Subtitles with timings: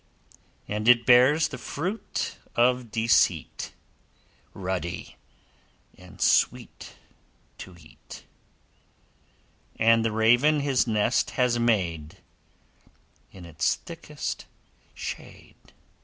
[0.67, 3.71] And it bears the fruit of Deceit,
[4.51, 5.15] Ruddy
[5.95, 6.95] and sweet
[7.59, 8.23] to eat,
[9.75, 12.17] And the raven his nest has made
[13.31, 14.47] In its thickest
[14.95, 15.71] shade.